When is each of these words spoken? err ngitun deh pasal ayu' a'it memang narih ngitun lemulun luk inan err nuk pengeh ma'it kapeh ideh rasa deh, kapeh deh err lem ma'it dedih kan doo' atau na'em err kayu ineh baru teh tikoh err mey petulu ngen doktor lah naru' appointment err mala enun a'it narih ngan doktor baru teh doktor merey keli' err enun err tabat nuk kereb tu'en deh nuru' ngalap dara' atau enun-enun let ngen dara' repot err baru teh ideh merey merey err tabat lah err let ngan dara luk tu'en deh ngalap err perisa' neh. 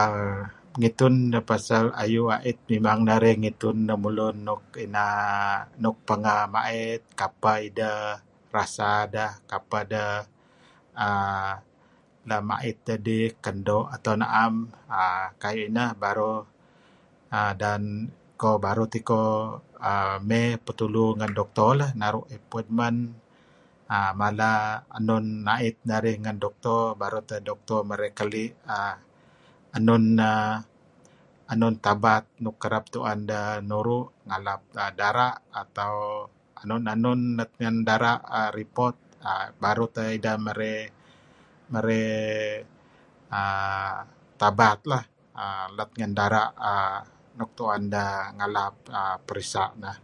err 0.00 0.20
ngitun 0.80 1.14
deh 1.32 1.44
pasal 1.50 1.84
ayu' 2.02 2.30
a'it 2.36 2.58
memang 2.70 2.98
narih 3.08 3.34
ngitun 3.42 3.76
lemulun 3.90 4.36
luk 4.48 4.62
inan 4.84 4.98
err 5.26 5.60
nuk 5.82 5.96
pengeh 6.08 6.40
ma'it 6.54 7.02
kapeh 7.20 7.56
ideh 7.68 8.02
rasa 8.56 8.90
deh, 9.14 9.32
kapeh 9.50 9.82
deh 9.92 10.14
err 11.08 11.52
lem 12.28 12.42
ma'it 12.50 12.76
dedih 12.86 13.26
kan 13.44 13.56
doo' 13.66 13.86
atau 13.94 14.14
na'em 14.22 14.54
err 15.02 15.24
kayu 15.42 15.60
ineh 15.70 15.90
baru 16.02 16.32
teh 17.60 18.88
tikoh 18.94 19.32
err 19.90 20.14
mey 20.28 20.46
petulu 20.64 21.04
ngen 21.18 21.32
doktor 21.38 21.70
lah 21.80 21.90
naru' 22.00 22.26
appointment 22.36 22.98
err 23.94 24.12
mala 24.20 24.52
enun 24.98 25.26
a'it 25.54 25.76
narih 25.88 26.16
ngan 26.22 26.38
doktor 26.44 26.80
baru 27.00 27.18
teh 27.28 27.40
doktor 27.48 27.78
merey 27.88 28.10
keli' 28.18 28.48
err 28.78 28.96
enun 29.76 30.04
err 30.30 31.74
tabat 31.86 32.24
nuk 32.42 32.56
kereb 32.62 32.84
tu'en 32.94 33.20
deh 33.30 33.48
nuru' 33.70 34.06
ngalap 34.28 34.60
dara' 35.00 35.34
atau 35.62 35.94
enun-enun 36.62 37.20
let 37.38 37.50
ngen 37.60 37.76
dara' 37.88 38.16
repot 38.56 38.96
err 39.30 39.48
baru 39.62 39.84
teh 39.94 40.06
ideh 40.18 40.36
merey 40.46 40.78
merey 41.72 42.08
err 43.38 43.94
tabat 44.40 44.78
lah 44.90 45.04
err 45.40 45.64
let 45.76 45.90
ngan 45.98 46.12
dara 46.18 46.42
luk 47.38 47.50
tu'en 47.58 47.82
deh 47.94 48.14
ngalap 48.36 48.74
err 49.00 49.16
perisa' 49.26 49.72
neh. 49.82 49.96